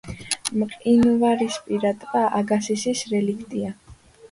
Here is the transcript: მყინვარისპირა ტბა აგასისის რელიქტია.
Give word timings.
მყინვარისპირა 0.61 1.93
ტბა 2.05 2.25
აგასისის 2.41 3.07
რელიქტია. 3.15 3.79